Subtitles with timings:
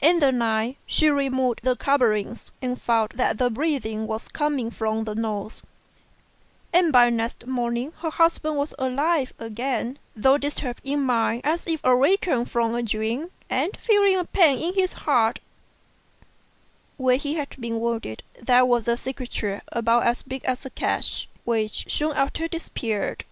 [0.00, 5.06] In the night, she removed the coverings, and found that breath was coming from G
[5.06, 5.62] 2 84 STRANGE STORIES the nose;
[6.72, 11.80] and by next morning her husband was alive again, though disturbed in mind as if
[11.82, 15.40] awaking from a dream and feeling a pain in his heart
[16.96, 21.26] Where he had been wounded, there was a cicatrix about as big as a cash,
[21.44, 23.24] which soon after disappeared.